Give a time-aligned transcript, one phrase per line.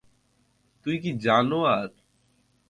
[0.85, 1.89] তুই কি জানোয়ার?